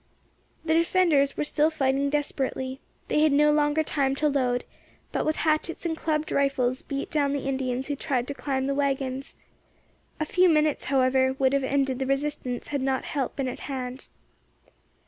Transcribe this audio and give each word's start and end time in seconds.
The 0.65 0.73
defenders 0.73 1.37
were 1.37 1.43
still 1.43 1.69
fighting 1.69 2.09
desperately. 2.09 2.79
They 3.07 3.19
had 3.21 3.31
no 3.31 3.51
longer 3.51 3.83
time 3.83 4.15
to 4.15 4.27
load, 4.27 4.63
but 5.11 5.27
with 5.27 5.35
hatchets 5.35 5.85
and 5.85 5.95
clubbed 5.95 6.31
rifles 6.31 6.81
beat 6.81 7.11
down 7.11 7.33
the 7.33 7.47
Indians 7.47 7.85
who 7.85 7.95
tried 7.95 8.27
to 8.29 8.33
climb 8.33 8.65
the 8.65 8.73
waggons. 8.73 9.35
A 10.19 10.25
few 10.25 10.49
minutes, 10.49 10.85
however, 10.85 11.33
would 11.37 11.53
have 11.53 11.63
ended 11.63 11.99
the 11.99 12.07
resistance 12.07 12.69
had 12.69 12.81
not 12.81 13.05
help 13.05 13.35
been 13.35 13.47
at 13.47 13.59
hand. 13.69 14.07